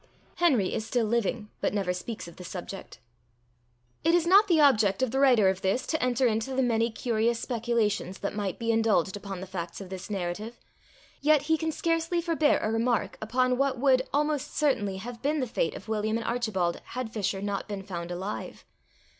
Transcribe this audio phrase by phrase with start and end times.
[0.37, 2.97] Henry is still living, but never speaks of the subject.
[4.03, 7.37] It is not the object of the writer of this to enter into the many curious
[7.37, 10.59] speculations that might be indulged upon the facts of this narrative;
[11.21, 15.45] yet he can scarcely forbear a remark upon what would, almost certainly, have been the
[15.45, 18.65] fate of William and Archibald, had Fisher not been found alive.